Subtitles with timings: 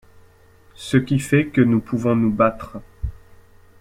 [0.73, 2.79] Ce qui fait que nous pouvons nous battre.